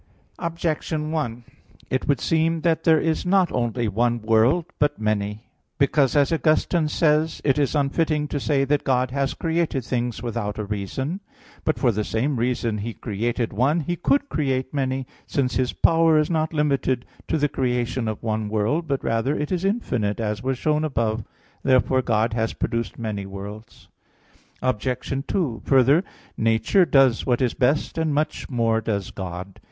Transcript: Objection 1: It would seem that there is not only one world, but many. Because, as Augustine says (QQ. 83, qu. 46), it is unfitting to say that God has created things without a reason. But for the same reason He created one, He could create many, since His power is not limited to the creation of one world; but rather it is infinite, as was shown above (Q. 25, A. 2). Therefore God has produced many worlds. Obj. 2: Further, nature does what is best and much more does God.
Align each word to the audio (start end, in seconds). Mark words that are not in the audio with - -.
Objection 0.39 1.11
1: 1.11 1.43
It 1.91 2.07
would 2.07 2.19
seem 2.19 2.61
that 2.61 2.85
there 2.85 2.99
is 2.99 3.23
not 3.23 3.51
only 3.51 3.87
one 3.87 4.19
world, 4.19 4.65
but 4.79 4.97
many. 4.99 5.43
Because, 5.77 6.15
as 6.15 6.31
Augustine 6.33 6.87
says 6.87 7.39
(QQ. 7.41 7.41
83, 7.41 7.41
qu. 7.41 7.41
46), 7.41 7.41
it 7.45 7.61
is 7.61 7.75
unfitting 7.75 8.27
to 8.29 8.39
say 8.39 8.65
that 8.65 8.83
God 8.83 9.11
has 9.11 9.35
created 9.35 9.83
things 9.85 10.23
without 10.23 10.57
a 10.57 10.65
reason. 10.65 11.19
But 11.63 11.77
for 11.77 11.91
the 11.91 12.03
same 12.03 12.37
reason 12.37 12.79
He 12.79 12.95
created 12.95 13.53
one, 13.53 13.81
He 13.81 13.95
could 13.95 14.27
create 14.27 14.73
many, 14.73 15.05
since 15.27 15.53
His 15.57 15.71
power 15.71 16.17
is 16.17 16.31
not 16.31 16.51
limited 16.51 17.05
to 17.27 17.37
the 17.37 17.47
creation 17.47 18.07
of 18.07 18.23
one 18.23 18.49
world; 18.49 18.87
but 18.87 19.03
rather 19.03 19.35
it 19.37 19.51
is 19.51 19.63
infinite, 19.63 20.19
as 20.19 20.41
was 20.41 20.57
shown 20.57 20.83
above 20.83 21.17
(Q. 21.21 21.25
25, 21.25 21.27
A. 21.27 21.59
2). 21.65 21.69
Therefore 21.69 22.01
God 22.01 22.33
has 22.33 22.53
produced 22.53 22.97
many 22.97 23.27
worlds. 23.27 23.87
Obj. 24.63 25.25
2: 25.27 25.61
Further, 25.65 26.03
nature 26.35 26.85
does 26.85 27.23
what 27.27 27.39
is 27.39 27.53
best 27.53 27.99
and 27.99 28.15
much 28.15 28.49
more 28.49 28.81
does 28.81 29.11
God. 29.11 29.59